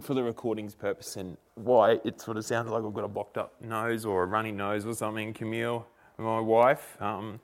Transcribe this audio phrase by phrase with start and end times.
[0.00, 3.38] for the recording's purpose and why it sort of sounded like I've got a blocked
[3.38, 5.86] up nose or a runny nose or something, Camille,
[6.18, 7.40] my wife, um,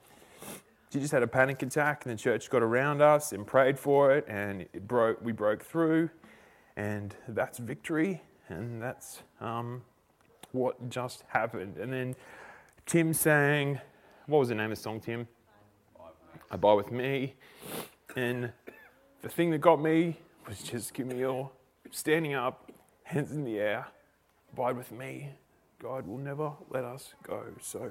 [0.92, 4.12] she just had a panic attack, and the church got around us and prayed for
[4.12, 5.22] it, and it broke.
[5.22, 6.10] We broke through,
[6.76, 9.82] and that's victory, and that's um,
[10.52, 11.76] what just happened.
[11.76, 12.14] And then
[12.86, 13.80] Tim sang,
[14.26, 15.26] what was the name of the song, Tim?
[16.50, 17.34] Abide with me.
[18.14, 18.52] And
[19.22, 21.52] the thing that got me was just Camille
[21.96, 22.70] standing up,
[23.04, 23.86] hands in the air,
[24.52, 25.30] abide with me.
[25.80, 27.42] God will never let us go.
[27.62, 27.90] So,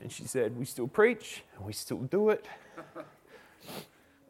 [0.00, 2.46] and she said, We still preach and we still do it.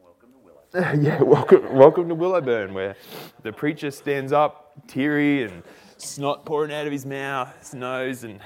[0.02, 0.92] Welcome to Willow.
[1.00, 2.96] yeah, welcome, welcome to Willowburn, where
[3.44, 5.62] the preacher stands up, teary and
[5.96, 8.40] snot pouring out of his mouth, his nose, and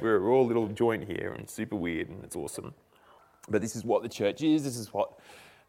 [0.00, 2.72] we're all a little joint here and super weird, and it's awesome.
[3.50, 4.64] But this is what the church is.
[4.64, 5.18] This is what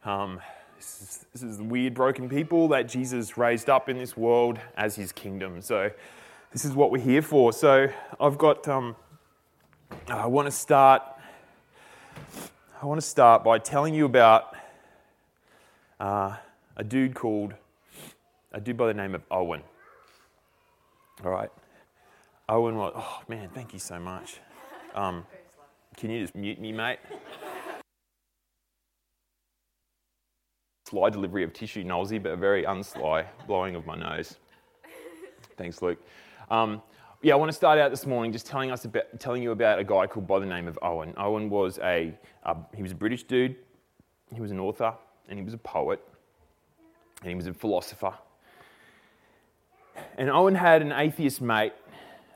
[0.05, 0.39] um,
[0.79, 5.11] this is, the weird, broken people that Jesus raised up in this world as His
[5.11, 5.61] kingdom.
[5.61, 5.91] So
[6.53, 7.51] this is what we're here for.
[7.51, 8.67] So I've got.
[8.67, 8.95] Um,
[10.07, 11.01] I want to start.
[12.81, 14.55] I want to start by telling you about
[15.99, 16.35] uh,
[16.77, 17.53] a dude called
[18.53, 19.63] a dude by the name of Owen.
[21.23, 21.49] All right,
[22.47, 22.93] Owen was.
[22.95, 24.37] Oh man, thank you so much.
[24.95, 25.25] Um,
[25.97, 26.99] can you just mute me, mate?
[30.89, 34.37] Sly delivery of tissue, nosy, but a very unsly blowing of my nose.
[35.55, 35.99] Thanks, Luke.
[36.49, 36.81] Um,
[37.21, 39.77] yeah, I want to start out this morning just telling us about, telling you about
[39.77, 41.13] a guy called by the name of Owen.
[41.15, 43.55] Owen was a uh, he was a British dude.
[44.33, 44.95] He was an author
[45.27, 45.99] and he was a poet
[47.21, 48.13] and he was a philosopher.
[50.17, 51.73] And Owen had an atheist mate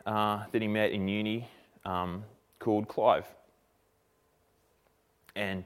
[0.06, 1.50] uh, that he met in uni
[1.86, 2.24] um,
[2.60, 3.26] called Clive.
[5.36, 5.64] And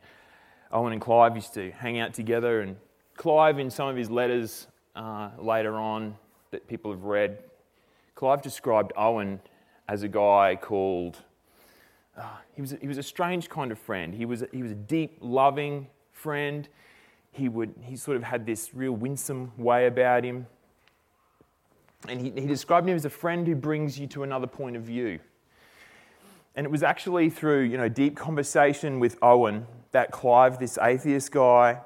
[0.72, 2.62] Owen and Clive used to hang out together.
[2.62, 2.76] And
[3.16, 6.16] Clive, in some of his letters uh, later on
[6.52, 7.40] that people have read,
[8.16, 9.40] Clive described Owen
[9.88, 11.18] as a guy called.
[12.18, 14.14] Uh, he, was a, he was a strange kind of friend.
[14.14, 16.68] He was a, he was a deep, loving friend.
[17.32, 20.48] He, would, he sort of had this real winsome way about him.
[22.08, 24.84] And he, he described him as a friend who brings you to another point of
[24.84, 25.20] view.
[26.56, 31.32] And it was actually through you know, deep conversation with Owen that Clive, this atheist
[31.32, 31.82] guy,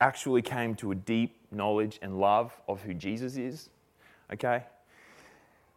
[0.00, 3.68] actually came to a deep knowledge and love of who Jesus is.
[4.32, 4.64] Okay?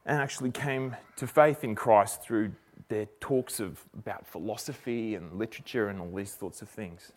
[0.04, 2.54] And actually came to faith in Christ through
[2.88, 7.12] their talks of, about philosophy and literature and all these sorts of things.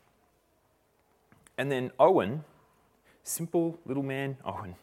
[1.56, 2.44] And then Owen,
[3.22, 4.75] simple little man Owen,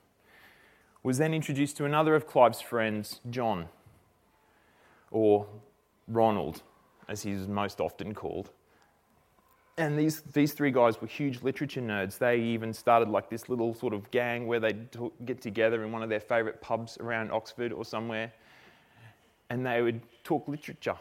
[1.03, 3.69] was then introduced to another of Clive's friends, John,
[5.12, 5.46] or
[6.08, 6.63] Ronald,
[7.08, 8.50] as he's most often called.
[9.78, 12.20] And these, these three guys were huge literature nerds.
[12.20, 14.88] They even started like this little sort of gang where they'd
[15.26, 18.32] get together in one of their favourite pubs around Oxford or somewhere,
[19.50, 20.96] and they would talk literature.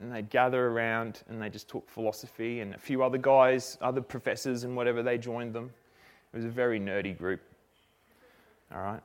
[0.00, 4.00] And they'd gather around and they just talk philosophy, and a few other guys, other
[4.00, 5.70] professors, and whatever, they joined them.
[6.32, 7.42] It was a very nerdy group.
[8.74, 9.02] All right?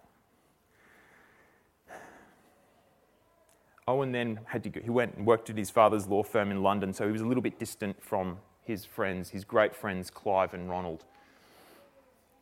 [3.88, 6.62] Owen then had to go, he went and worked at his father's law firm in
[6.62, 10.54] London, so he was a little bit distant from his friends, his great friends Clive
[10.54, 11.06] and Ronald.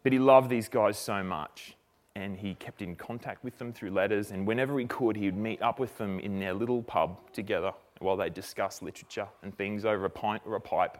[0.01, 1.75] But he loved these guys so much,
[2.15, 5.37] and he kept in contact with them through letters, and whenever he could, he would
[5.37, 9.85] meet up with them in their little pub together while they discussed literature and things
[9.85, 10.97] over a pint or a pipe.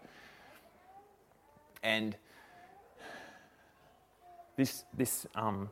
[1.81, 2.15] And
[4.57, 5.69] this, this, um,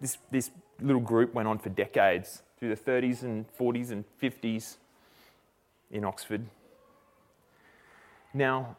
[0.00, 0.50] this, this
[0.80, 4.76] little group went on for decades through the 30s and 40s and 50s
[5.90, 6.46] in Oxford.
[8.32, 8.78] Now,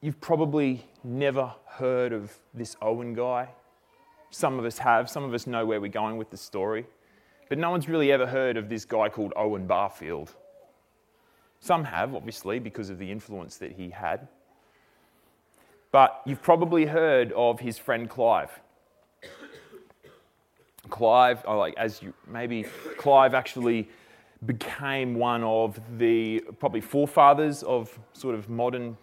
[0.00, 3.50] you've probably never heard of this Owen guy.
[4.30, 6.86] Some of us have, some of us know where we're going with the story.
[7.50, 10.34] But no one's really ever heard of this guy called Owen Barfield.
[11.60, 14.26] Some have, obviously, because of the influence that he had.
[15.90, 18.58] But you've probably heard of his friend Clive.
[20.92, 22.66] Clive, oh, like as you maybe
[22.98, 23.88] Clive actually
[24.44, 28.98] became one of the probably forefathers of sort of modern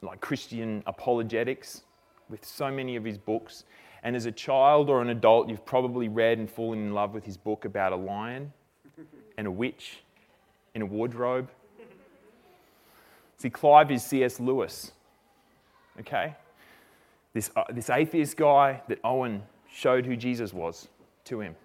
[0.00, 1.82] like Christian apologetics
[2.30, 3.64] with so many of his books.
[4.02, 7.26] And as a child or an adult, you've probably read and fallen in love with
[7.26, 8.50] his book about a lion
[9.36, 10.02] and a witch
[10.74, 11.50] in a wardrobe.
[13.36, 14.40] See, Clive is C.S.
[14.40, 14.92] Lewis,
[16.00, 16.36] okay?
[17.34, 20.88] This, uh, this atheist guy that Owen showed who Jesus was
[21.24, 21.56] to him.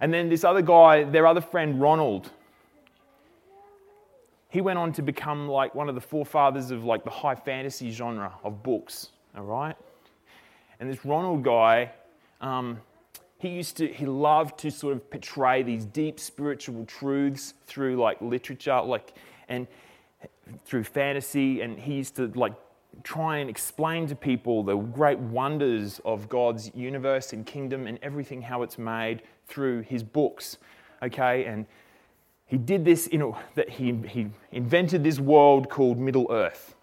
[0.00, 2.30] And then this other guy, their other friend, Ronald,
[4.48, 7.90] he went on to become like one of the forefathers of like the high fantasy
[7.90, 9.76] genre of books, all right?
[10.80, 11.92] And this Ronald guy
[12.42, 12.80] Um,
[13.38, 18.20] he used to, he loved to sort of portray these deep spiritual truths through like
[18.20, 19.14] literature, like,
[19.48, 19.66] and
[20.64, 21.60] through fantasy.
[21.60, 22.52] And he used to like
[23.02, 28.42] try and explain to people the great wonders of God's universe and kingdom and everything,
[28.42, 30.58] how it's made through his books.
[31.02, 31.66] Okay, and
[32.46, 36.74] he did this in a, that he, he invented this world called Middle Earth.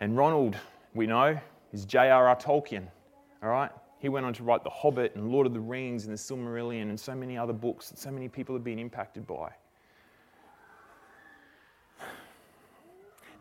[0.00, 0.56] And Ronald,
[0.94, 1.38] we know,
[1.72, 2.36] is J.R.R.
[2.36, 2.88] Tolkien.
[3.42, 3.70] All right?
[4.00, 6.82] He went on to write The Hobbit and Lord of the Rings and The Silmarillion
[6.82, 9.52] and so many other books that so many people have been impacted by.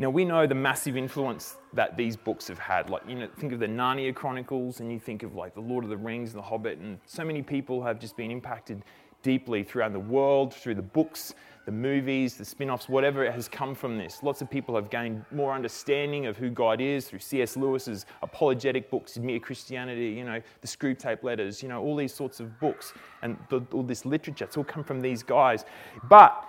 [0.02, 2.90] Now we know the massive influence that these books have had.
[2.90, 5.84] Like you know, think of the Narnia Chronicles, and you think of like the Lord
[5.84, 8.84] of the Rings and the Hobbit, and so many people have just been impacted
[9.22, 11.36] deeply throughout the world through the books,
[11.68, 14.24] the movies, the spin-offs, whatever it has come from this.
[14.24, 17.56] Lots of people have gained more understanding of who God is through C.S.
[17.56, 22.40] Lewis's apologetic books, Mere Christianity, you know, the Screwtape Letters, you know, all these sorts
[22.40, 24.46] of books and the, all this literature.
[24.46, 25.64] It's all come from these guys.
[26.10, 26.44] But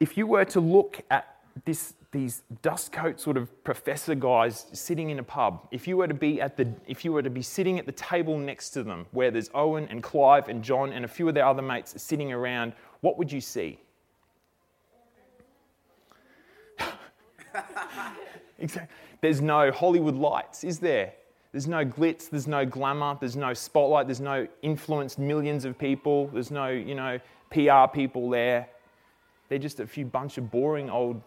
[0.00, 5.10] if you were to look at this, these dust coat sort of professor guys sitting
[5.10, 7.42] in a pub, if you were to be at the, if you were to be
[7.42, 11.04] sitting at the table next to them, where there's Owen and Clive and John and
[11.04, 13.78] a few of their other mates sitting around, what would you see?
[18.58, 18.96] exactly.
[19.20, 21.12] There's no Hollywood lights, is there?
[21.52, 26.28] There's no glitz, there's no glamour, there's no spotlight, there's no influenced millions of people,
[26.28, 27.18] there's no, you know,
[27.50, 28.68] PR people there.
[29.48, 31.22] They're just a few bunch of boring old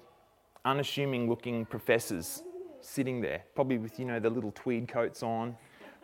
[0.66, 2.44] unassuming looking professors
[2.82, 5.56] sitting there, probably with, you know, the little tweed coats on,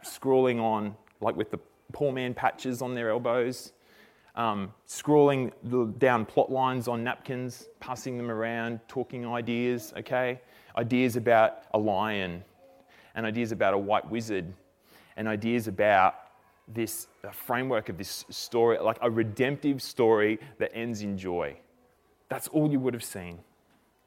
[0.01, 1.59] scrawling on, like with the
[1.91, 3.73] poor man patches on their elbows,
[4.35, 5.51] um, scrawling
[5.97, 10.39] down plot lines on napkins, passing them around, talking ideas, okay?
[10.77, 12.43] Ideas about a lion,
[13.15, 14.53] and ideas about a white wizard,
[15.15, 16.15] and ideas about
[16.67, 21.57] this framework of this story, like a redemptive story that ends in joy.
[22.29, 23.39] That's all you would have seen.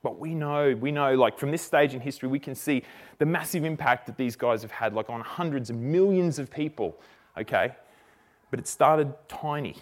[0.02, 2.82] But we know, we know, like from this stage in history, we can see
[3.18, 6.98] the massive impact that these guys have had, like on hundreds of millions of people,
[7.36, 7.74] okay?
[8.50, 9.76] But it started tiny,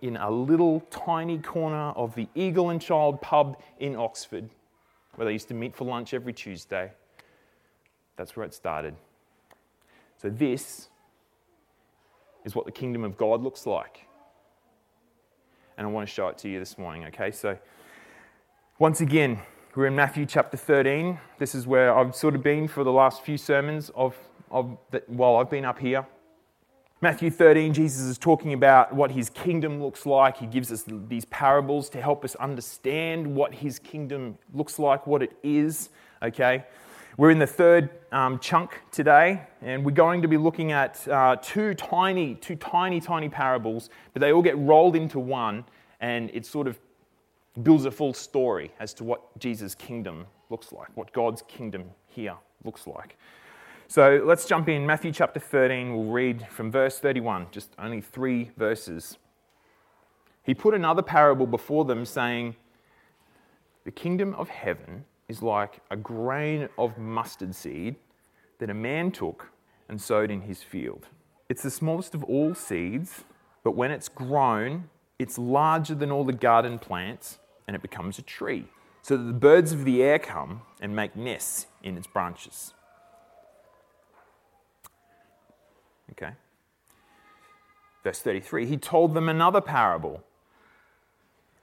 [0.00, 4.48] in a little tiny corner of the Eagle and Child pub in Oxford,
[5.16, 6.92] where they used to meet for lunch every Tuesday.
[8.16, 8.94] That's where it started.
[10.16, 10.88] So, this
[12.44, 14.06] is what the kingdom of God looks like.
[15.76, 17.32] And I want to show it to you this morning, okay?
[17.32, 17.58] So,
[18.80, 19.40] once again,
[19.76, 21.16] we're in Matthew chapter 13.
[21.38, 24.16] This is where I've sort of been for the last few sermons of,
[24.50, 26.04] of the, while I've been up here.
[27.00, 30.38] Matthew 13, Jesus is talking about what his kingdom looks like.
[30.38, 35.22] He gives us these parables to help us understand what his kingdom looks like, what
[35.22, 35.90] it is.
[36.20, 36.64] Okay?
[37.16, 41.36] We're in the third um, chunk today, and we're going to be looking at uh,
[41.36, 45.64] two tiny, two tiny, tiny parables, but they all get rolled into one,
[46.00, 46.76] and it sort of
[47.62, 52.34] builds a full story as to what Jesus' kingdom looks like, what God's kingdom here
[52.64, 53.16] looks like.
[53.86, 54.86] So let's jump in.
[54.86, 59.18] Matthew chapter 13, we'll read from verse 31, just only three verses.
[60.42, 62.56] He put another parable before them, saying,
[63.84, 67.96] The kingdom of heaven is like a grain of mustard seed
[68.58, 69.48] that a man took
[69.88, 71.06] and sowed in his field.
[71.48, 73.24] It's the smallest of all seeds,
[73.62, 78.22] but when it's grown, it's larger than all the garden plants and it becomes a
[78.22, 78.66] tree,
[79.02, 82.74] so that the birds of the air come and make nests in its branches.
[86.12, 86.32] Okay.
[88.02, 90.22] Verse 33 He told them another parable.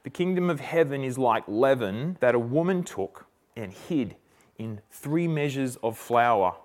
[0.03, 4.15] The kingdom of heaven is like leaven that a woman took and hid
[4.58, 6.55] in three measures of flour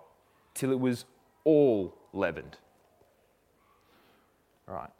[0.54, 1.04] till it was
[1.44, 2.56] all leavened.
[4.66, 4.90] All right.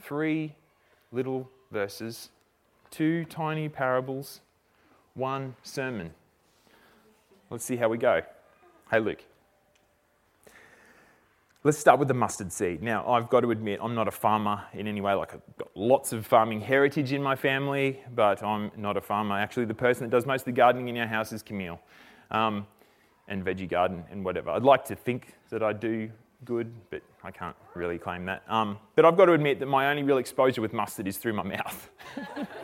[0.00, 0.54] Three
[1.10, 2.30] little verses
[2.94, 4.40] two tiny parables,
[5.14, 6.12] one sermon.
[7.50, 8.22] Let's see how we go.
[8.88, 9.24] Hey, Luke.
[11.64, 12.82] Let's start with the mustard seed.
[12.82, 15.12] Now, I've got to admit, I'm not a farmer in any way.
[15.14, 19.36] Like, I've got lots of farming heritage in my family, but I'm not a farmer.
[19.36, 21.80] Actually, the person that does most of the gardening in our house is Camille,
[22.30, 22.64] um,
[23.26, 24.50] and veggie garden and whatever.
[24.50, 26.10] I'd like to think that I do
[26.44, 28.44] good, but I can't really claim that.
[28.46, 31.32] Um, but I've got to admit that my only real exposure with mustard is through
[31.32, 31.90] my mouth.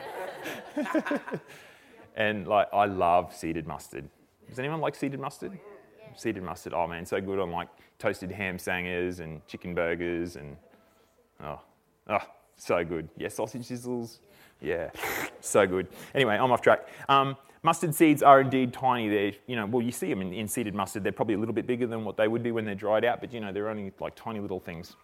[2.17, 4.09] and like I love seeded mustard.
[4.49, 5.53] Does anyone like seeded mustard?
[5.53, 6.17] Yeah.
[6.17, 6.73] Seeded mustard.
[6.75, 10.57] Oh man, so good on like toasted ham sangers and chicken burgers and
[11.43, 11.61] oh,
[12.09, 12.19] oh,
[12.57, 13.09] so good.
[13.17, 14.19] Yeah, sausage sizzles.
[14.61, 14.91] Yeah,
[15.41, 15.89] so good.
[16.15, 16.87] Anyway, I'm off track.
[17.09, 19.09] Um, Mustard seeds are indeed tiny.
[19.09, 21.05] They're, you know, well, you see them in, in, seeded mustard.
[21.05, 23.21] They're probably a little bit bigger than what they would be when they're dried out,
[23.21, 24.97] but you know, they're only like tiny little things.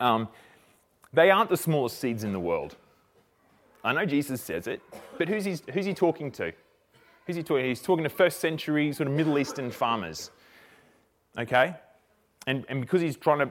[0.00, 0.28] Um,
[1.12, 2.76] they aren't the smallest seeds in the world.
[3.82, 4.82] I know Jesus says it,
[5.18, 6.52] but who's he, who's he talking to?
[7.26, 7.62] Who's he talking?
[7.62, 7.68] to?
[7.68, 10.30] He's talking to first century sort of Middle Eastern farmers.
[11.38, 11.74] Okay,
[12.46, 13.50] and and because he's trying to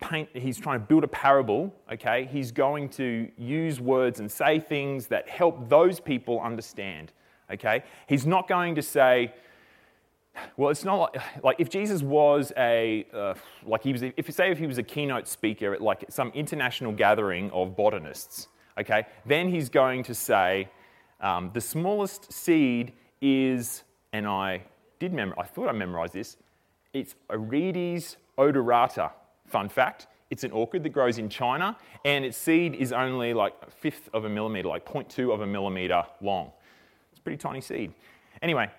[0.00, 1.74] paint, he's trying to build a parable.
[1.92, 7.12] Okay, he's going to use words and say things that help those people understand.
[7.50, 7.84] Okay?
[8.06, 9.32] He's not going to say,
[10.56, 14.32] well, it's not like, like if Jesus was a, uh, like he was, if you
[14.32, 19.06] say if he was a keynote speaker at like some international gathering of botanists, okay,
[19.26, 20.68] then he's going to say,
[21.20, 24.62] um, the smallest seed is, and I
[24.98, 26.36] did memorize, I thought I memorized this,
[26.92, 29.10] it's Aerides odorata.
[29.46, 33.54] Fun fact, it's an orchid that grows in China, and its seed is only like
[33.66, 36.50] a fifth of a millimeter, like 0.2 of a millimeter long
[37.10, 37.92] It's a pretty tiny seed.
[38.42, 38.70] Anyway,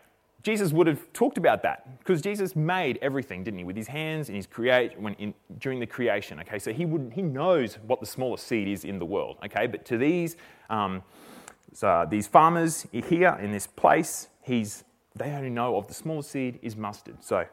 [0.46, 4.30] Jesus would have talked about that because Jesus made everything, didn't he, with his hands
[4.30, 6.40] and his create when in, during the creation.
[6.42, 9.38] Okay, so he would he knows what the smallest seed is in the world.
[9.44, 10.38] Okay, but to these
[10.70, 11.02] um,
[11.74, 14.84] so these farmers here in this place, he's
[15.16, 17.24] they only know of the smallest seed is mustard.
[17.24, 17.46] So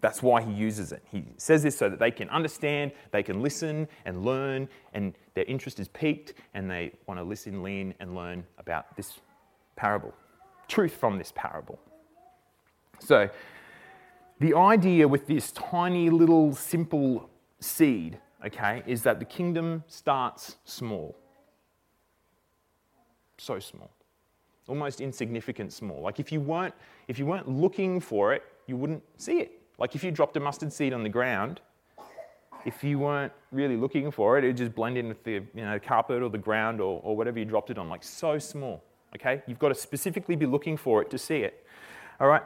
[0.00, 1.04] that's why he uses it.
[1.08, 5.44] He says this so that they can understand, they can listen and learn, and their
[5.44, 9.20] interest is piqued, and they want to listen, lean, and learn about this
[9.76, 10.12] parable,
[10.66, 11.78] truth from this parable.
[13.04, 13.28] So,
[14.38, 17.30] the idea with this tiny little simple
[17.60, 21.16] seed, okay, is that the kingdom starts small.
[23.38, 23.90] So small.
[24.68, 26.00] Almost insignificant small.
[26.00, 26.74] Like if you weren't
[27.08, 29.60] if you weren't looking for it, you wouldn't see it.
[29.78, 31.60] Like if you dropped a mustard seed on the ground,
[32.64, 35.64] if you weren't really looking for it, it would just blend in with the you
[35.64, 38.82] know, carpet or the ground or, or whatever you dropped it on, like so small.
[39.16, 39.42] Okay?
[39.46, 41.66] You've got to specifically be looking for it to see it.
[42.20, 42.42] All right?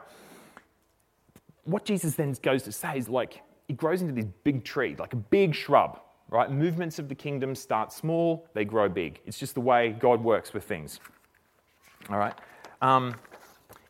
[1.66, 5.12] What Jesus then goes to say is like, it grows into this big tree, like
[5.12, 6.50] a big shrub, right?
[6.50, 9.20] Movements of the kingdom start small, they grow big.
[9.26, 11.00] It's just the way God works with things.
[12.08, 12.34] All right?
[12.80, 13.16] Um,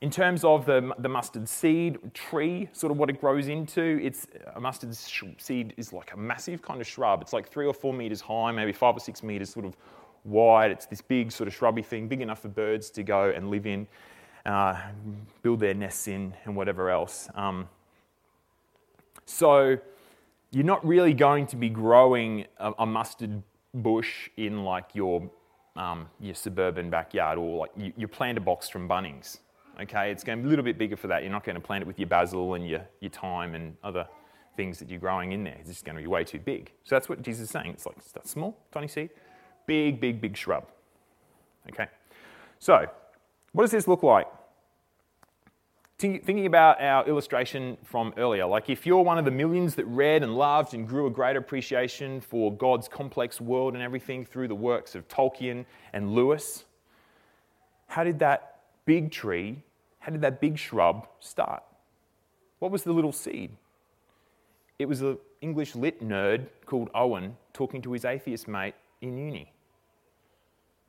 [0.00, 4.26] in terms of the, the mustard seed tree, sort of what it grows into, it's
[4.54, 7.22] a mustard seed is like a massive kind of shrub.
[7.22, 9.76] It's like three or four meters high, maybe five or six meters, sort of
[10.24, 10.70] wide.
[10.70, 13.66] It's this big sort of shrubby thing, big enough for birds to go and live
[13.66, 13.86] in,
[14.46, 14.80] uh,
[15.42, 17.28] build their nests in, and whatever else.
[17.34, 17.68] Um,
[19.26, 19.76] so
[20.50, 23.42] you're not really going to be growing a, a mustard
[23.74, 25.28] bush in like your
[25.76, 29.38] um, your suburban backyard or like you, your a box from Bunnings.
[29.78, 31.22] Okay, it's going to be a little bit bigger for that.
[31.22, 34.06] You're not going to plant it with your basil and your, your thyme and other
[34.56, 35.56] things that you're growing in there.
[35.60, 36.72] It's just going to be way too big.
[36.84, 37.72] So that's what Jesus is saying.
[37.72, 39.10] It's like start small, tiny seed,
[39.66, 40.66] big, big, big shrub.
[41.68, 41.88] Okay?
[42.58, 42.86] So,
[43.56, 44.28] what does this look like?
[45.96, 50.22] Thinking about our illustration from earlier, like if you're one of the millions that read
[50.22, 54.54] and loved and grew a great appreciation for God's complex world and everything through the
[54.54, 56.66] works of Tolkien and Lewis,
[57.86, 59.62] how did that big tree,
[60.00, 61.62] how did that big shrub start?
[62.58, 63.52] What was the little seed?
[64.78, 69.50] It was an English lit nerd called Owen talking to his atheist mate in uni.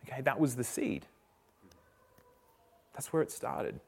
[0.06, 1.06] Okay, that was the seed.
[2.98, 3.80] That's where it started.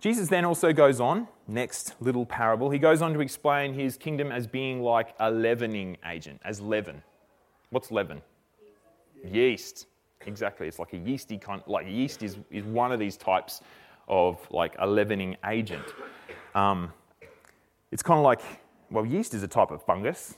[0.00, 4.32] Jesus then also goes on, next little parable, he goes on to explain his kingdom
[4.32, 7.02] as being like a leavening agent, as leaven.
[7.68, 8.22] What's leaven?
[9.30, 9.88] Yeast.
[10.26, 10.66] Exactly.
[10.68, 13.60] It's like a yeasty kind, like yeast is, is one of these types
[14.08, 15.84] of like a leavening agent.
[16.54, 16.94] Um,
[17.92, 18.40] it's kind of like,
[18.90, 20.36] well, yeast is a type of fungus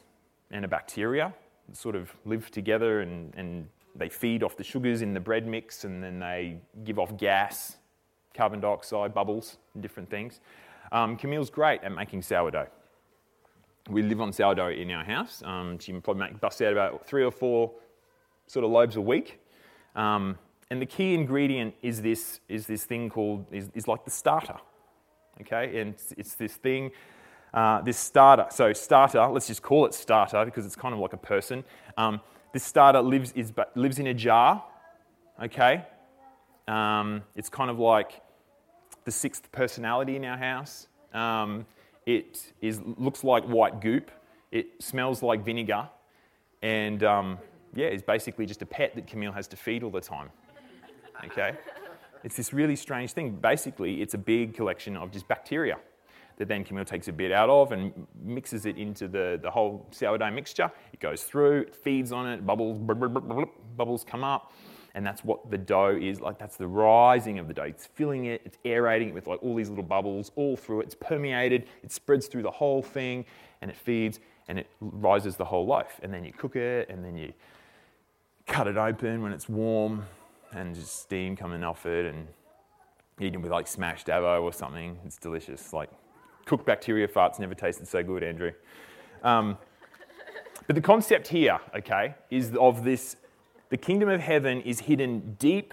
[0.50, 1.32] and a bacteria
[1.68, 5.46] that sort of live together and, and they feed off the sugars in the bread
[5.46, 7.76] mix and then they give off gas,
[8.34, 10.40] carbon dioxide, bubbles, and different things.
[10.90, 12.68] Um, Camille's great at making sourdough.
[13.88, 15.42] We live on sourdough in our house.
[15.44, 17.72] Um, she probably make, bust out about three or four
[18.46, 19.40] sort of loaves a week.
[19.96, 20.38] Um,
[20.70, 24.56] and the key ingredient is this, is this thing called, is, is like the starter.
[25.40, 26.92] Okay, and it's, it's this thing
[27.54, 28.46] uh, this starter.
[28.50, 31.64] So, starter, let's just call it starter because it's kind of like a person.
[31.96, 32.20] Um,
[32.52, 34.64] this starter lives, is, lives in a jar,
[35.42, 35.84] okay?
[36.68, 38.20] Um, it's kind of like
[39.04, 40.86] the sixth personality in our house.
[41.12, 41.66] Um,
[42.06, 44.10] it is, looks like white goop.
[44.50, 45.88] It smells like vinegar.
[46.62, 47.38] And um,
[47.74, 50.30] yeah, it's basically just a pet that Camille has to feed all the time.
[51.24, 51.56] Okay?
[52.24, 53.32] It's this really strange thing.
[53.32, 55.78] Basically, it's a big collection of just bacteria
[56.36, 59.86] that then Camille takes a bit out of and mixes it into the, the whole
[59.90, 60.70] sourdough mixture.
[60.92, 62.78] It goes through, it feeds on it, bubbles,
[63.76, 64.52] bubbles come up,
[64.94, 66.38] and that's what the dough is like.
[66.38, 67.64] That's the rising of the dough.
[67.64, 70.84] It's filling it, it's aerating it with like all these little bubbles all through it.
[70.84, 73.24] It's permeated, it spreads through the whole thing,
[73.60, 76.00] and it feeds and it rises the whole loaf.
[76.02, 77.32] And then you cook it, and then you
[78.46, 80.04] cut it open when it's warm,
[80.52, 82.26] and just steam coming off it, and
[83.20, 84.98] eat it with like smashed avo or something.
[85.06, 85.72] It's delicious.
[85.72, 85.90] Like
[86.44, 88.52] cooked bacteria farts never tasted so good, Andrew.
[89.22, 89.58] Um,
[90.66, 93.16] but the concept here, okay, is of this
[93.72, 95.72] the kingdom of heaven is hidden deep.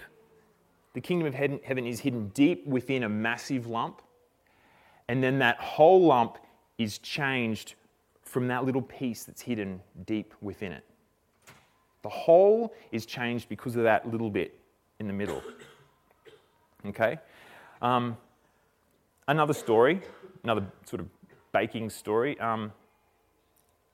[0.94, 4.00] The kingdom of heaven is hidden deep within a massive lump.
[5.06, 6.38] And then that whole lump
[6.78, 7.74] is changed
[8.22, 10.84] from that little piece that's hidden deep within it.
[12.02, 14.58] The whole is changed because of that little bit
[14.98, 15.42] in the middle.
[16.86, 17.18] Okay?
[17.82, 18.16] Um,
[19.28, 20.00] another story,
[20.44, 21.06] another sort of
[21.52, 22.38] baking story.
[22.40, 22.72] Um,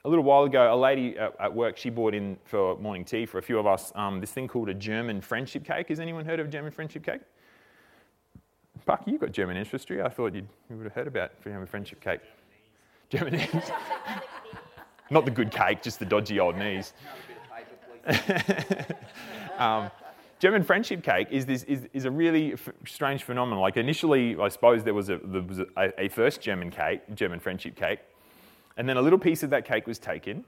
[0.04, 3.26] a little while ago, a lady at, at, work, she brought in for morning tea
[3.26, 5.88] for a few of us um, this thing called a German friendship cake.
[5.88, 7.22] Has anyone heard of German friendship cake?
[8.84, 10.00] Buck, you've got German ancestry.
[10.00, 12.20] I thought you would have heard about German friendship cake.
[13.08, 13.34] German
[15.10, 16.92] Not the good cake, just the dodgy old knees.
[19.58, 19.90] um,
[20.38, 23.60] German friendship cake is, this, is, is a really f- strange phenomenon.
[23.60, 27.40] Like initially, I suppose there was, a, there was a, a first German cake, German
[27.40, 28.00] friendship cake,
[28.76, 30.44] and then a little piece of that cake was taken,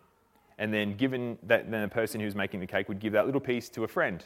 [0.59, 3.25] and then given that then the person who was making the cake would give that
[3.25, 4.25] little piece to a friend.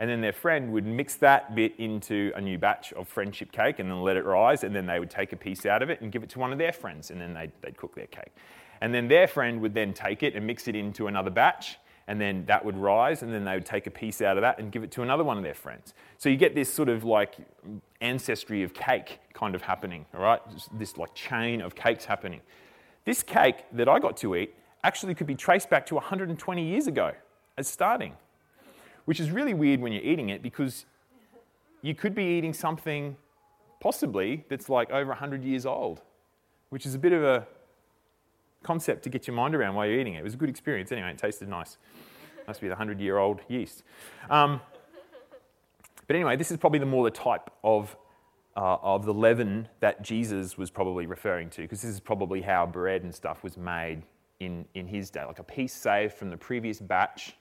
[0.00, 3.78] And then their friend would mix that bit into a new batch of friendship cake
[3.78, 6.00] and then let it rise, and then they would take a piece out of it
[6.00, 8.32] and give it to one of their friends, and then they'd, they'd cook their cake.
[8.80, 11.78] And then their friend would then take it and mix it into another batch,
[12.10, 14.58] and then that would rise, and then they would take a piece out of that
[14.58, 15.94] and give it to another one of their friends.
[16.18, 17.36] So you get this sort of like
[18.00, 20.40] ancestry of cake kind of happening, all right?
[20.76, 22.40] This like chain of cakes happening.
[23.04, 26.88] This cake that I got to eat actually could be traced back to 120 years
[26.88, 27.12] ago
[27.56, 28.14] as starting,
[29.04, 30.86] which is really weird when you're eating it because
[31.80, 33.16] you could be eating something
[33.78, 36.00] possibly that's like over 100 years old,
[36.70, 37.46] which is a bit of a
[38.62, 40.20] concept to get your mind around while you're eating it.
[40.20, 41.78] It was a good experience anyway, it tasted nice.
[42.46, 43.82] Must be the 100 year old yeast.
[44.28, 44.60] Um,
[46.06, 47.96] but anyway, this is probably the more the type of
[48.56, 52.66] uh, of the leaven that Jesus was probably referring to, because this is probably how
[52.66, 54.02] bread and stuff was made
[54.40, 55.24] in, in his day.
[55.24, 57.36] Like a piece saved from the previous batch,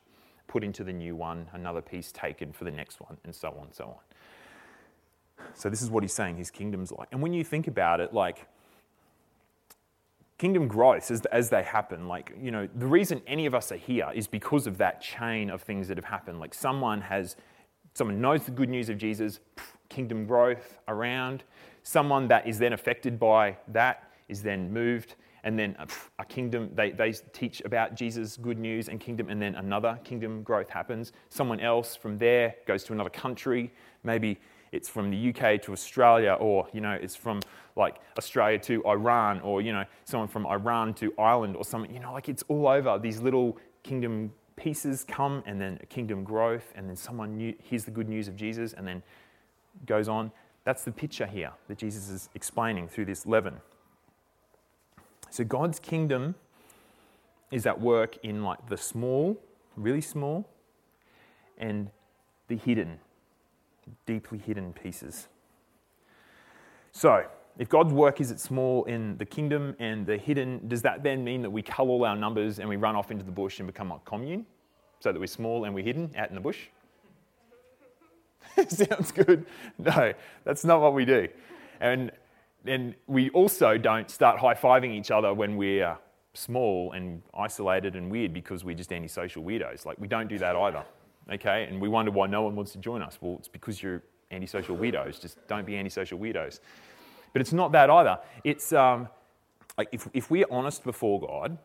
[0.48, 3.66] put into the new one, another piece taken for the next one, and so on
[3.66, 5.46] and so on.
[5.54, 7.08] So, this is what he's saying his kingdom's like.
[7.12, 8.46] And when you think about it, like,
[10.40, 13.78] kingdom growth as, as they happen, like, you know, the reason any of us are
[13.78, 16.40] here is because of that chain of things that have happened.
[16.40, 17.36] Like, someone has,
[17.94, 19.42] someone knows the good news of Jesus,
[19.90, 21.44] kingdom growth around.
[21.84, 25.86] Someone that is then affected by that is then moved, and then uh,
[26.20, 30.00] a, a kingdom, they, they teach about Jesus' good news and kingdom, and then another
[30.06, 31.12] kingdom growth happens.
[31.30, 33.74] Someone else from there goes to another country.
[34.04, 34.40] Maybe
[34.72, 37.42] it's from the UK to Australia, or you know, it's from
[37.76, 41.94] like Australia to Iran, or you know, someone from Iran to Ireland, or something.
[41.94, 42.98] You know, like it's all over.
[43.00, 47.92] These little kingdom pieces come, and then kingdom growth, and then someone new, hears the
[47.92, 49.02] good news of Jesus, and then
[49.86, 50.32] goes on.
[50.66, 53.56] That's the picture here that Jesus is explaining through this leaven.
[55.30, 56.36] So God's kingdom
[57.52, 59.38] is at work in like the small,
[59.76, 60.48] really small,
[61.58, 61.90] and
[62.48, 63.00] the hidden,
[64.06, 65.28] deeply hidden pieces.
[66.92, 67.26] So,
[67.58, 71.24] if God's work is at small in the kingdom and the hidden, does that then
[71.24, 73.68] mean that we cull all our numbers and we run off into the bush and
[73.68, 74.46] become like commune?
[75.02, 76.68] So that we're small and we're hidden out in the bush?
[78.68, 79.46] Sounds good.
[79.78, 81.28] No, that's not what we do.
[81.82, 82.12] And,
[82.66, 85.98] and we also don't start high fiving each other when we're
[86.34, 89.86] small and isolated and weird because we're just antisocial weirdos.
[89.86, 90.84] Like, we don't do that either.
[91.32, 91.66] Okay?
[91.70, 93.18] And we wonder why no one wants to join us.
[93.22, 95.22] Well, it's because you're antisocial weirdos.
[95.22, 96.60] Just don't be antisocial weirdos.
[97.34, 98.20] But it's not that either.
[98.44, 99.08] It's um,
[99.78, 101.58] like if, if we're honest before God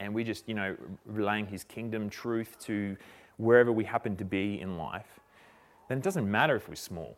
[0.00, 0.76] and we're just, you know,
[1.06, 2.96] relaying his kingdom truth to
[3.36, 5.20] wherever we happen to be in life,
[5.88, 7.16] then it doesn't matter if we're small.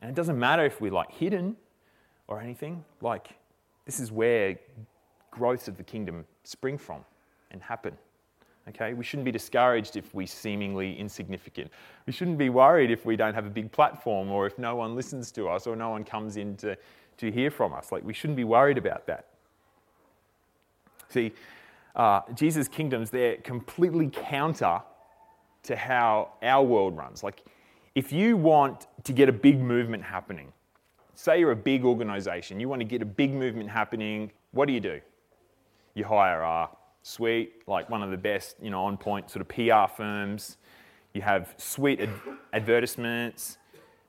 [0.00, 1.56] And it doesn't matter if we're like hidden
[2.28, 2.84] or anything.
[3.00, 3.28] Like,
[3.86, 4.58] this is where
[5.30, 7.04] growths of the kingdom spring from
[7.50, 7.96] and happen.
[8.68, 8.94] Okay?
[8.94, 11.70] We shouldn't be discouraged if we're seemingly insignificant.
[12.06, 14.94] We shouldn't be worried if we don't have a big platform or if no one
[14.94, 16.76] listens to us or no one comes in to,
[17.18, 17.92] to hear from us.
[17.92, 19.26] Like, we shouldn't be worried about that.
[21.08, 21.32] See,
[21.94, 24.80] uh, Jesus' kingdoms, they're completely counter
[25.62, 27.22] to how our world runs.
[27.22, 27.42] Like,
[27.94, 30.52] if you want to get a big movement happening,
[31.14, 34.72] say you're a big organization, you want to get a big movement happening, what do
[34.72, 35.00] you do?
[35.94, 36.68] You hire a
[37.06, 40.56] suite, like one of the best, you know, on point sort of PR firms.
[41.12, 42.10] You have sweet ad-
[42.52, 43.58] advertisements,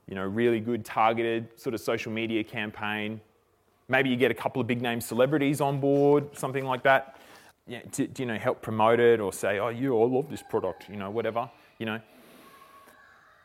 [0.08, 3.20] you know, really good targeted sort of social media campaign.
[3.86, 7.20] Maybe you get a couple of big name celebrities on board, something like that.
[7.68, 10.42] Yeah, to, to, you know, help promote it or say, oh, you, all love this
[10.42, 12.00] product, you know, whatever, you know.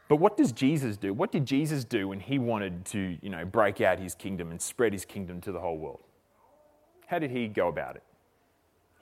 [0.07, 1.13] But what does Jesus do?
[1.13, 4.61] What did Jesus do when he wanted to, you know, break out his kingdom and
[4.61, 5.99] spread his kingdom to the whole world?
[7.07, 8.03] How did he go about it?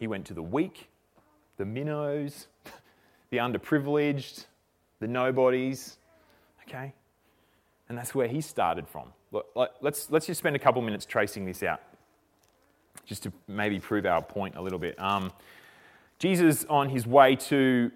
[0.01, 0.89] He went to the weak,
[1.57, 2.47] the minnows,
[3.29, 4.45] the underprivileged,
[4.99, 5.99] the nobodies,
[6.67, 6.91] okay?
[7.87, 9.13] And that's where he started from.
[9.79, 11.83] Let's, let's just spend a couple minutes tracing this out,
[13.05, 14.99] just to maybe prove our point a little bit.
[14.99, 15.31] Um,
[16.17, 17.91] Jesus, on his way to,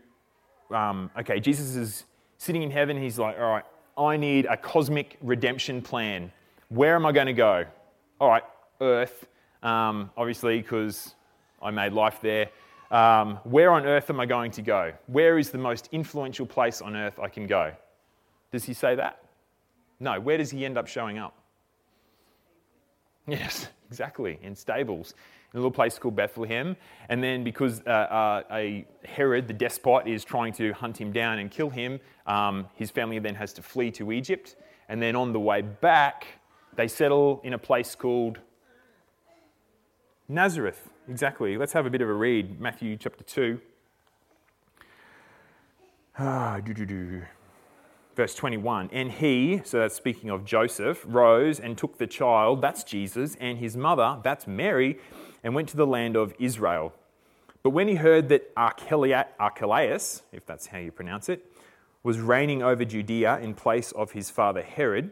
[0.70, 2.04] um, okay, Jesus is
[2.38, 3.02] sitting in heaven.
[3.02, 3.66] He's like, all right,
[3.98, 6.32] I need a cosmic redemption plan.
[6.70, 7.66] Where am I going to go?
[8.22, 8.44] All right,
[8.80, 9.26] Earth,
[9.64, 11.16] um, obviously, because
[11.66, 12.50] I made life there.
[12.92, 14.94] Um, where on earth am I going to go?
[15.08, 17.74] Where is the most influential place on earth I can go?
[18.52, 19.24] Does he say that?
[20.00, 20.20] No.
[20.20, 21.36] Where does he end up showing up?
[23.28, 25.16] Yes, exactly, in stables,
[25.52, 26.78] in a little place called Bethlehem.
[27.10, 31.40] And then, because uh, uh, a Herod, the despot, is trying to hunt him down
[31.40, 34.58] and kill him, um, his family then has to flee to Egypt.
[34.90, 36.28] And then on the way back,
[36.76, 38.38] they settle in a place called
[40.28, 40.90] Nazareth.
[41.08, 41.58] Exactly.
[41.58, 42.60] Let's have a bit of a read.
[42.60, 43.62] Matthew chapter 2.
[46.18, 46.60] Ah,
[48.16, 52.84] Verse 21 And he, so that's speaking of Joseph, rose and took the child, that's
[52.84, 54.98] Jesus, and his mother, that's Mary,
[55.44, 56.94] and went to the land of Israel.
[57.62, 61.46] But when he heard that Archelaus, if that's how you pronounce it,
[62.02, 65.12] was reigning over Judea in place of his father Herod,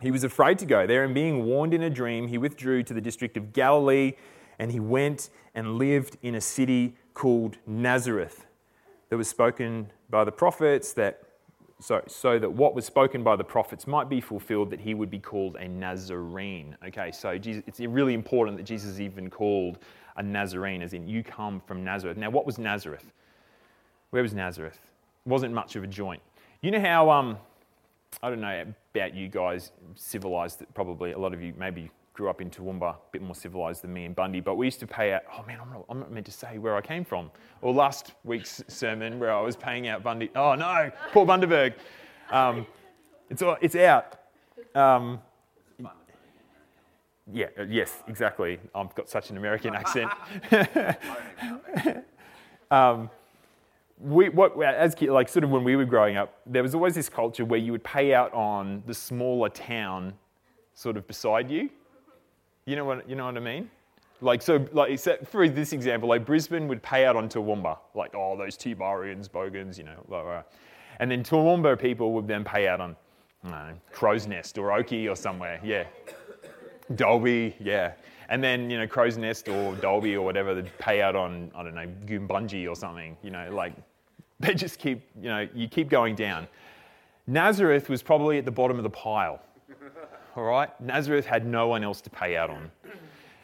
[0.00, 2.94] he was afraid to go there, and being warned in a dream, he withdrew to
[2.94, 4.14] the district of Galilee,
[4.58, 8.46] and he went and lived in a city called Nazareth.
[9.10, 11.22] That was spoken by the prophets that
[11.80, 15.10] so, so that what was spoken by the prophets might be fulfilled, that he would
[15.10, 16.76] be called a Nazarene.
[16.86, 19.78] Okay, so Jesus, it's really important that Jesus is even called
[20.16, 22.16] a Nazarene, as in you come from Nazareth.
[22.16, 23.12] Now, what was Nazareth?
[24.10, 24.78] Where was Nazareth?
[25.26, 26.22] It wasn't much of a joint.
[26.62, 27.36] You know how, um,
[28.22, 32.40] I don't know about you guys, civilized, probably a lot of you maybe grew up
[32.40, 35.12] in Toowoomba, a bit more civilized than me in Bundy, but we used to pay
[35.12, 37.30] out, oh man, I'm not, I'm not, meant to say where I came from.
[37.60, 41.74] Or last week's sermon where I was paying out Bundy, oh no, Paul Bundaberg.
[42.30, 42.66] Um,
[43.28, 44.20] it's, it's out.
[44.74, 45.20] Um,
[47.32, 48.58] yeah, uh, yes, exactly.
[48.74, 50.10] I've got such an American accent.
[52.70, 53.10] um,
[53.98, 57.08] we, what, as like sort of when we were growing up, there was always this
[57.08, 60.14] culture where you would pay out on the smaller town
[60.74, 61.70] sort of beside you.
[62.66, 63.70] You know what, you know what I mean?
[64.20, 68.36] Like, so, like, for this example, like Brisbane would pay out on Toowoomba, like, oh,
[68.36, 70.42] those Tubarians, Bogans, you know, blah, blah.
[70.98, 72.96] And then Toowoomba people would then pay out on,
[73.44, 75.84] know, Crow's Nest or Oakey or somewhere, yeah.
[76.94, 77.92] Dalby, yeah.
[78.28, 81.62] And then, you know, Crow's Nest or Dalby or whatever, they'd pay out on, I
[81.62, 83.74] don't know, Goombungee or something, you know, like,
[84.40, 86.48] they just keep, you know, you keep going down.
[87.26, 89.40] Nazareth was probably at the bottom of the pile
[90.36, 90.68] all right?
[90.80, 92.70] Nazareth had no one else to pay out on.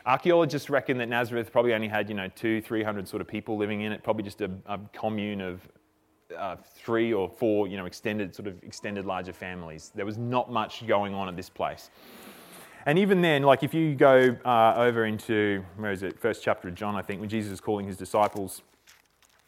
[0.07, 3.57] Archaeologists reckon that Nazareth probably only had, you know, two, three hundred sort of people
[3.57, 5.61] living in it, probably just a, a commune of
[6.37, 9.93] uh, three or four, you know, extended, sort of extended larger families.
[9.95, 11.91] There was not much going on at this place.
[12.91, 16.67] And even then, like if you go uh, over into, where is it, first chapter
[16.67, 18.63] of John, I think, when Jesus is calling his disciples,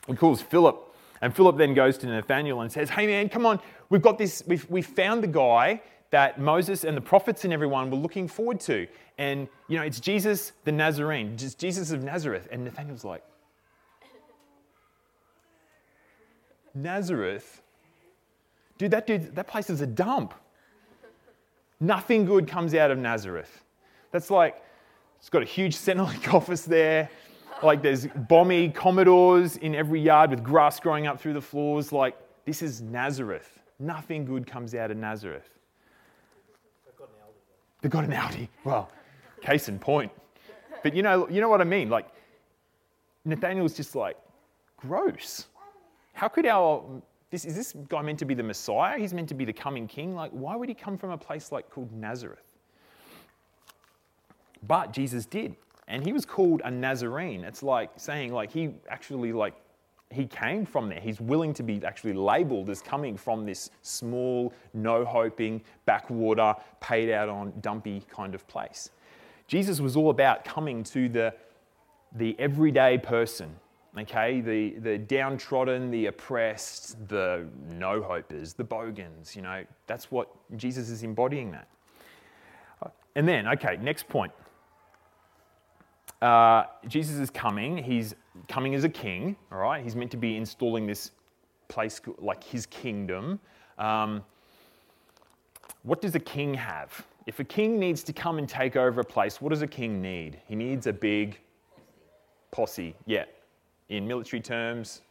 [0.06, 0.94] he calls Philip.
[1.20, 4.44] And Philip then goes to Nathaniel and says, Hey man, come on, we've got this,
[4.46, 8.60] we've, we've found the guy that Moses and the prophets and everyone were looking forward
[8.60, 8.86] to.
[9.18, 12.46] And, you know, it's Jesus the Nazarene, just Jesus of Nazareth.
[12.52, 13.24] And Nathaniel's like,
[16.74, 17.60] Nazareth?
[18.78, 20.32] Dude, that dude, that place is a dump.
[21.82, 23.64] Nothing good comes out of Nazareth.
[24.12, 24.62] That's like,
[25.18, 27.10] it's got a huge Centrelink office there.
[27.60, 31.90] Like there's bomby Commodores in every yard with grass growing up through the floors.
[31.90, 33.58] Like, this is Nazareth.
[33.80, 35.48] Nothing good comes out of Nazareth.
[37.80, 38.48] They've got an Audi.
[38.62, 38.88] Well,
[39.40, 40.12] case in point.
[40.84, 41.90] But you know, you know what I mean?
[41.90, 42.06] Like,
[43.24, 44.16] Nathaniel's just like,
[44.76, 45.46] gross.
[46.12, 48.98] How could our this is this guy meant to be the Messiah?
[48.98, 50.14] He's meant to be the coming king.
[50.14, 52.58] Like, why would he come from a place like called Nazareth?
[54.68, 55.56] But Jesus did,
[55.88, 57.42] and he was called a Nazarene.
[57.42, 59.54] It's like saying like he actually like
[60.10, 61.00] he came from there.
[61.00, 67.10] He's willing to be actually labeled as coming from this small, no hoping, backwater, paid
[67.10, 68.90] out on, dumpy kind of place.
[69.46, 71.34] Jesus was all about coming to the,
[72.14, 73.56] the everyday person
[73.98, 74.40] okay?
[74.40, 80.88] The, the downtrodden, the oppressed, the no hopers, the bogans, you know, that's what Jesus
[80.88, 81.68] is embodying that.
[83.14, 84.32] And then, okay, next point.
[86.22, 87.76] Uh, Jesus is coming.
[87.76, 88.14] He's
[88.48, 89.82] coming as a king, all right?
[89.82, 91.10] He's meant to be installing this
[91.68, 93.40] place like his kingdom.
[93.78, 94.22] Um,
[95.82, 97.04] what does a king have?
[97.26, 100.00] If a king needs to come and take over a place, what does a king
[100.00, 100.40] need?
[100.46, 101.38] He needs a big
[102.50, 102.94] posse.
[103.06, 103.24] Yeah,
[103.96, 105.02] in military terms,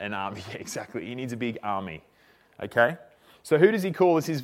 [0.00, 0.42] an army.
[0.50, 1.06] Yeah, exactly.
[1.06, 2.02] He needs a big army.
[2.62, 2.96] Okay?
[3.42, 4.42] So who does he call as his,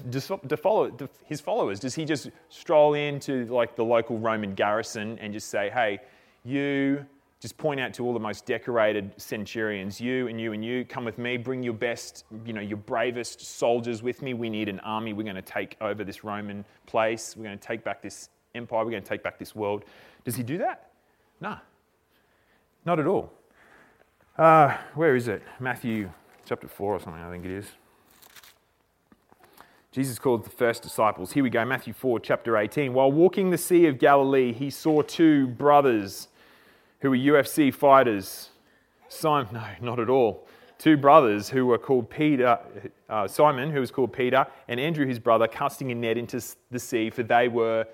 [1.26, 1.80] his followers?
[1.80, 6.00] Does he just stroll into like the local Roman garrison and just say, hey,
[6.44, 7.04] you,
[7.40, 11.04] just point out to all the most decorated centurions, you and you and you, come
[11.04, 14.34] with me, bring your best, you know, your bravest soldiers with me.
[14.34, 15.12] We need an army.
[15.12, 17.36] We're going to take over this Roman place.
[17.36, 18.84] We're going to take back this empire.
[18.84, 19.84] We're going to take back this world.
[20.24, 20.90] Does he do that?
[21.40, 21.56] No,
[22.84, 23.32] not at all.
[24.36, 25.42] Uh, where is it?
[25.60, 26.10] Matthew
[26.46, 27.66] chapter 4 or something, I think it is.
[29.90, 31.32] Jesus called the first disciples.
[31.32, 32.94] Here we go, Matthew 4, chapter 18.
[32.94, 36.28] While walking the Sea of Galilee, he saw two brothers
[37.00, 38.48] who were UFC fighters.
[39.08, 40.46] Simon, no, not at all.
[40.78, 42.58] Two brothers who were called Peter,
[43.10, 46.78] uh, Simon, who was called Peter, and Andrew, his brother, casting a net into the
[46.78, 47.86] sea, for they were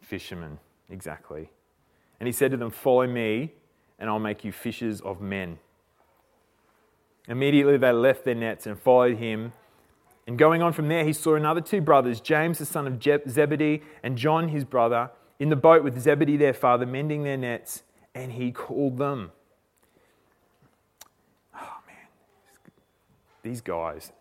[0.00, 0.60] fishermen.
[0.90, 1.50] Exactly.
[2.20, 3.52] And he said to them, Follow me,
[3.98, 5.58] and I'll make you fishers of men.
[7.28, 9.52] Immediately they left their nets and followed him.
[10.26, 13.82] And going on from there, he saw another two brothers, James the son of Zebedee
[14.02, 17.82] and John his brother, in the boat with Zebedee their father, mending their nets,
[18.14, 19.32] and he called them.
[21.54, 22.72] Oh man,
[23.42, 24.12] these guys.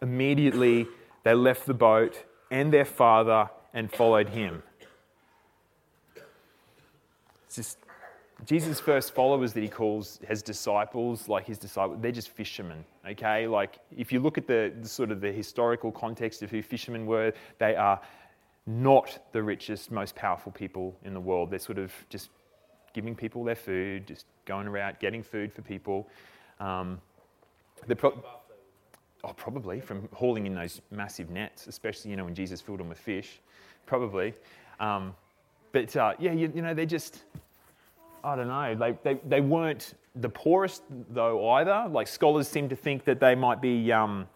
[0.00, 0.86] Immediately
[1.24, 4.62] they left the boat and their father and followed him.
[7.46, 7.78] It's just
[8.46, 13.46] Jesus' first followers that he calls his disciples, like his disciples, they're just fishermen, okay?
[13.46, 17.06] Like, if you look at the, the, sort of the historical context of who fishermen
[17.06, 18.00] were, they are
[18.66, 21.50] not the richest, most powerful people in the world.
[21.50, 22.30] They're sort of just
[22.92, 26.08] giving people their food, just going around getting food for people.
[26.60, 27.00] Um,
[27.96, 28.22] pro-
[29.24, 32.88] oh, probably from hauling in those massive nets, especially, you know, when Jesus filled them
[32.88, 33.40] with fish,
[33.86, 34.34] probably.
[34.78, 35.14] Um,
[35.72, 37.24] but uh, yeah, you, you know, they're just
[38.22, 38.74] I don't know.
[38.74, 41.86] They, they, they weren't the poorest, though, either.
[41.90, 44.28] Like, scholars seem to think that they might be um,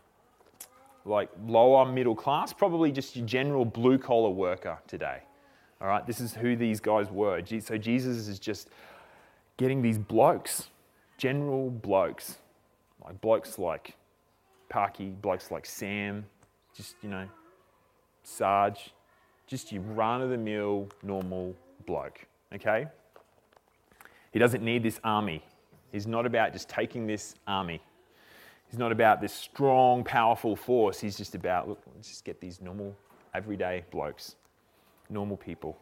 [1.04, 5.20] like lower middle class, probably just your general blue collar worker today.
[5.80, 7.42] All right, this is who these guys were.
[7.60, 8.68] So, Jesus is just
[9.56, 10.68] getting these blokes,
[11.18, 12.38] general blokes,
[13.04, 13.94] like blokes like
[14.68, 16.24] Parky, blokes like Sam,
[16.74, 17.28] just, you know,
[18.22, 18.92] Sarge,
[19.46, 21.54] just your run of the mill, normal
[21.86, 22.86] bloke, okay?
[24.34, 25.44] He doesn't need this army.
[25.92, 27.80] He's not about just taking this army.
[28.68, 30.98] He's not about this strong, powerful force.
[30.98, 32.96] He's just about, look, let's just get these normal,
[33.32, 34.34] everyday blokes,
[35.08, 35.78] normal people.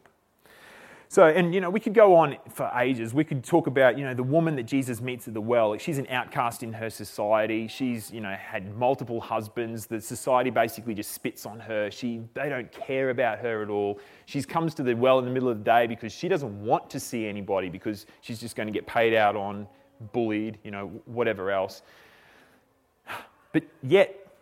[1.13, 3.13] So, and you know, we could go on for ages.
[3.13, 5.77] We could talk about, you know, the woman that Jesus meets at the well.
[5.77, 7.69] She's an outcast in her society.
[7.69, 9.85] She's, you know, had multiple husbands.
[9.85, 11.91] The society basically just spits on her.
[11.91, 14.01] She, they don't care about her at all.
[14.25, 16.89] She comes to the well in the middle of the day because she doesn't want
[16.89, 19.67] to see anybody because she's just going to get paid out on,
[20.15, 21.83] bullied, you know, whatever else.
[23.53, 24.33] But yet,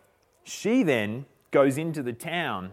[0.45, 2.71] she then goes into the town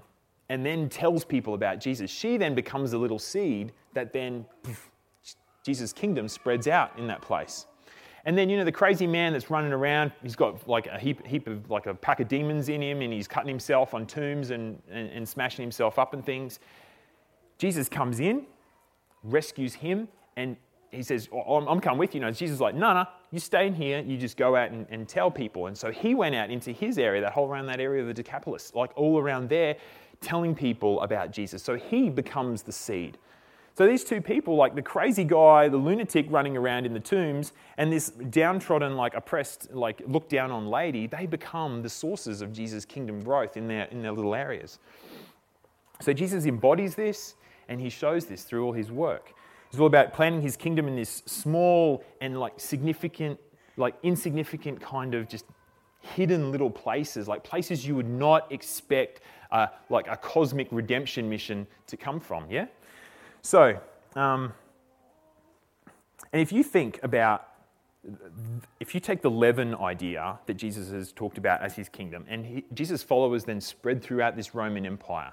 [0.49, 2.11] and then tells people about Jesus.
[2.11, 4.91] She then becomes a little seed that then poof,
[5.65, 7.67] Jesus' kingdom spreads out in that place.
[8.25, 11.27] And then, you know, the crazy man that's running around, he's got like a heap,
[11.27, 14.51] heap of, like a pack of demons in him, and he's cutting himself on tombs
[14.51, 16.59] and, and, and smashing himself up and things.
[17.59, 18.45] Jesus comes in,
[19.23, 20.57] rescues him, and
[20.91, 22.21] he says, oh, I'm, coming with you.
[22.21, 24.87] know, Jesus is like, no, no, you stay in here, you just go out and,
[24.91, 25.67] and tell people.
[25.67, 28.15] And so he went out into his area, that whole around that area of the
[28.15, 29.77] Decapolis, like all around there,
[30.21, 31.63] telling people about Jesus.
[31.63, 33.19] So he becomes the seed.
[33.79, 37.53] So these two people, like the crazy guy, the lunatic running around in the tombs,
[37.77, 42.53] and this downtrodden, like oppressed, like looked down on lady, they become the sources of
[42.53, 44.81] Jesus' kingdom growth in their, in their little areas.
[46.01, 47.37] So Jesus embodies this
[47.69, 49.33] and he shows this through all his work.
[49.71, 53.39] It's all about planting his kingdom in this small and like significant,
[53.77, 55.45] like insignificant kind of just
[56.15, 61.67] hidden little places, like places you would not expect uh, like a cosmic redemption mission
[61.87, 62.45] to come from.
[62.51, 62.67] Yeah?
[63.43, 63.79] So,
[64.17, 64.53] um,
[66.33, 67.49] and if you think about,
[68.81, 72.45] if you take the leaven idea that Jesus has talked about as his kingdom, and
[72.45, 75.33] he, Jesus' followers then spread throughout this Roman Empire,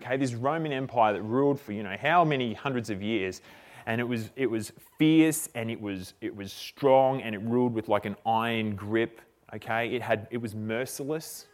[0.00, 3.40] okay, this Roman Empire that ruled for, you know, how many hundreds of years,
[3.86, 7.74] and it was, it was fierce and it was, it was strong and it ruled
[7.74, 9.20] with like an iron grip.
[9.54, 11.46] Okay, it, had, it was merciless.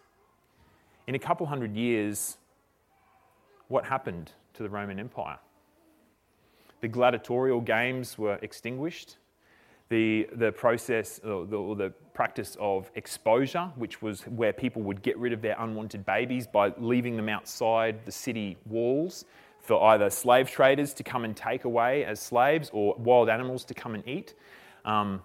[1.06, 2.38] In a couple hundred years,
[3.68, 5.38] what happened to the Roman Empire?
[6.80, 9.16] The gladiatorial games were extinguished.
[9.90, 15.02] The, the process or the, or the practice of exposure, which was where people would
[15.02, 19.24] get rid of their unwanted babies by leaving them outside the city walls
[19.60, 23.74] for either slave traders to come and take away as slaves or wild animals to
[23.74, 24.34] come and eat.
[24.84, 25.22] Um,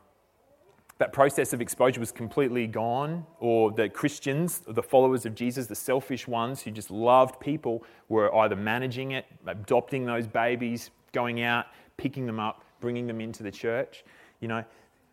[0.99, 5.75] that process of exposure was completely gone, or the Christians, the followers of Jesus, the
[5.75, 11.67] selfish ones who just loved people, were either managing it, adopting those babies, going out,
[11.95, 14.03] picking them up, bringing them into the church.
[14.41, 14.65] You know,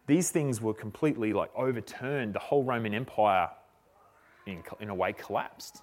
[0.09, 2.35] these things were completely like overturned.
[2.35, 3.49] The whole Roman Empire,
[4.46, 5.83] in, in a way, collapsed.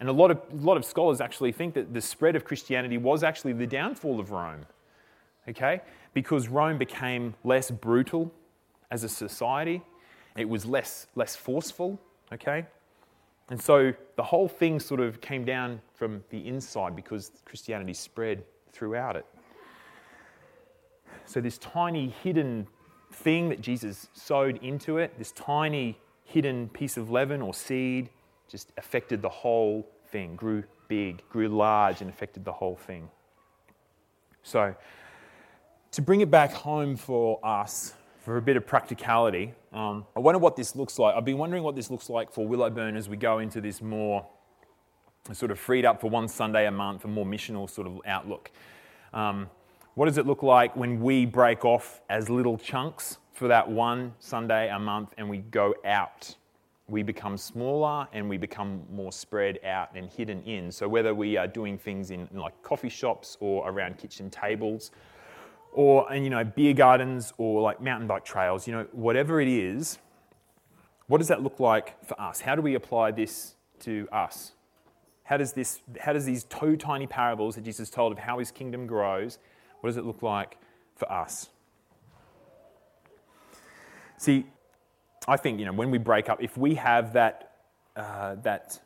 [0.00, 2.98] And a lot, of, a lot of scholars actually think that the spread of Christianity
[2.98, 4.66] was actually the downfall of Rome.
[5.48, 5.82] Okay?
[6.14, 8.32] Because Rome became less brutal
[8.90, 9.82] as a society.
[10.36, 12.00] It was less, less forceful,
[12.32, 12.66] okay?
[13.48, 18.44] And so the whole thing sort of came down from the inside because Christianity spread
[18.72, 19.26] throughout it.
[21.24, 22.68] So, this tiny hidden
[23.12, 28.10] thing that Jesus sowed into it, this tiny hidden piece of leaven or seed,
[28.48, 33.08] just affected the whole thing, grew big, grew large, and affected the whole thing.
[34.42, 34.74] So,
[35.92, 37.94] to bring it back home for us,
[38.26, 41.14] for a bit of practicality, um, I wonder what this looks like.
[41.14, 44.26] I've been wondering what this looks like for Willowburn as we go into this more
[45.32, 48.50] sort of freed up for one Sunday a month, a more missional sort of outlook.
[49.14, 49.48] Um,
[49.94, 54.12] what does it look like when we break off as little chunks for that one
[54.18, 56.34] Sunday a month and we go out?
[56.88, 60.72] We become smaller and we become more spread out and hidden in.
[60.72, 64.90] So, whether we are doing things in, in like coffee shops or around kitchen tables,
[65.76, 69.48] or and you know beer gardens or like mountain bike trails you know whatever it
[69.48, 69.98] is
[71.08, 72.40] what does that look like for us?
[72.40, 74.52] How do we apply this to us?
[75.24, 78.52] How does this how does these two tiny parables that jesus told of how his
[78.52, 79.38] kingdom grows
[79.80, 80.56] what does it look like
[80.94, 81.48] for us?
[84.18, 84.46] See
[85.26, 87.56] i think you know when we break up if we have that
[87.96, 88.80] uh, that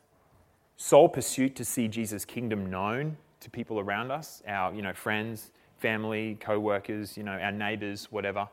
[0.77, 5.51] sole pursuit to see jesus kingdom known to people around us our you know friends
[5.81, 8.47] family, co workers, you know, our neighbours, whatever,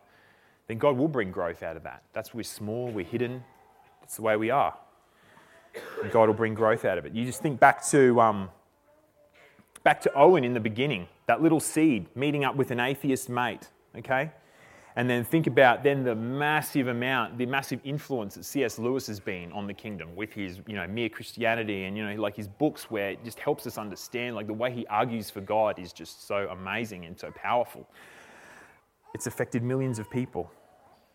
[0.66, 2.02] then God will bring growth out of that.
[2.12, 3.44] That's we're small, we're hidden.
[4.00, 4.74] that's the way we are.
[6.02, 7.12] And God will bring growth out of it.
[7.12, 8.50] You just think back to um,
[9.84, 13.68] back to Owen in the beginning, that little seed meeting up with an atheist mate.
[13.96, 14.30] Okay,
[14.98, 18.80] and then think about then the massive amount, the massive influence that C.S.
[18.80, 22.20] Lewis has been on the kingdom with his, you know, mere Christianity and, you know,
[22.20, 25.40] like his books where it just helps us understand, like the way he argues for
[25.40, 27.88] God is just so amazing and so powerful.
[29.14, 30.50] It's affected millions of people.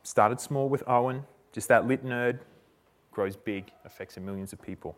[0.03, 2.39] Started small with Owen, just that lit nerd,
[3.11, 4.95] grows big, affects millions of people.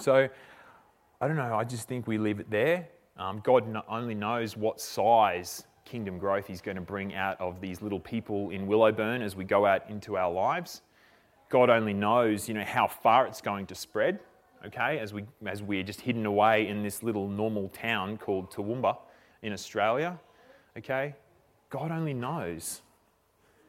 [0.00, 0.30] So,
[1.20, 2.88] I don't know, I just think we leave it there.
[3.18, 7.82] Um, God only knows what size kingdom growth He's going to bring out of these
[7.82, 10.82] little people in Willowburn as we go out into our lives.
[11.48, 14.20] God only knows, you know, how far it's going to spread.
[14.66, 18.96] Okay, as we as we're just hidden away in this little normal town called Toowoomba
[19.42, 20.18] in Australia.
[20.78, 21.14] Okay,
[21.68, 22.80] God only knows.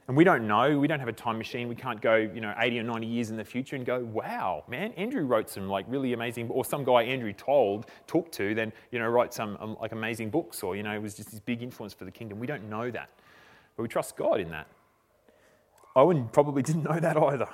[0.07, 1.67] And we don't know, we don't have a time machine.
[1.67, 4.63] We can't go, you know, 80 or 90 years in the future and go, wow,
[4.67, 8.71] man, Andrew wrote some like really amazing, or some guy Andrew told, talked to, then,
[8.91, 11.39] you know, write some um, like amazing books, or, you know, it was just this
[11.39, 12.39] big influence for the kingdom.
[12.39, 13.09] We don't know that.
[13.75, 14.67] But we trust God in that.
[15.95, 17.49] Owen probably didn't know that either.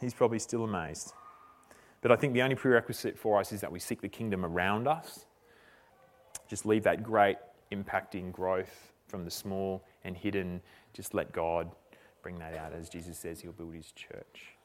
[0.00, 1.12] He's probably still amazed.
[2.00, 4.88] But I think the only prerequisite for us is that we seek the kingdom around
[4.88, 5.26] us.
[6.48, 7.36] Just leave that great
[7.72, 10.60] impacting growth from the small and hidden
[10.96, 11.70] just let God
[12.22, 12.72] bring that out.
[12.72, 14.55] As Jesus says, he'll build his church.